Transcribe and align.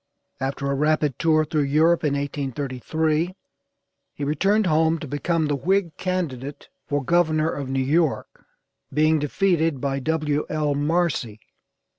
After 0.39 0.65
a 0.65 0.73
rapid 0.73 1.19
tour 1.19 1.45
through 1.45 1.61
Europe 1.69 2.03
in 2.03 2.15
1833 2.15 3.35
he 4.15 4.23
returned 4.23 4.65
home 4.65 4.97
to 4.97 5.07
become 5.07 5.45
the 5.45 5.55
Whig 5.55 5.95
candidate 5.97 6.69
for 6.87 7.03
governor 7.03 7.51
of 7.51 7.69
New 7.69 7.83
York, 7.83 8.43
being 8.91 9.19
defeated 9.19 9.79
by 9.79 9.99
W. 9.99 10.47
L. 10.49 10.73
Marcy. 10.73 11.39